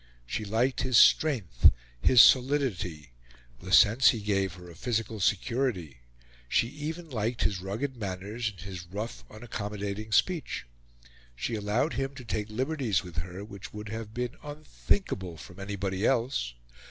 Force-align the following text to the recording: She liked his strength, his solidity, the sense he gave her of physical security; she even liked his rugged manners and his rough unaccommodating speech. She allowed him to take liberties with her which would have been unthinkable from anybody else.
She 0.25 0.43
liked 0.45 0.81
his 0.81 0.97
strength, 0.97 1.69
his 2.01 2.23
solidity, 2.23 3.11
the 3.59 3.71
sense 3.71 4.09
he 4.09 4.19
gave 4.19 4.55
her 4.55 4.67
of 4.71 4.79
physical 4.79 5.19
security; 5.19 5.99
she 6.49 6.69
even 6.69 7.11
liked 7.11 7.43
his 7.43 7.61
rugged 7.61 7.95
manners 7.97 8.49
and 8.49 8.59
his 8.61 8.87
rough 8.87 9.23
unaccommodating 9.29 10.11
speech. 10.11 10.65
She 11.35 11.53
allowed 11.53 11.93
him 11.93 12.15
to 12.15 12.25
take 12.25 12.49
liberties 12.49 13.03
with 13.03 13.17
her 13.17 13.45
which 13.45 13.73
would 13.73 13.89
have 13.89 14.11
been 14.11 14.37
unthinkable 14.41 15.37
from 15.37 15.59
anybody 15.59 16.03
else. 16.03 16.55